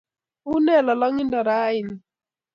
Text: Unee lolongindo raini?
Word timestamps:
Unee 0.53 0.81
lolongindo 0.87 1.39
raini? 1.49 1.95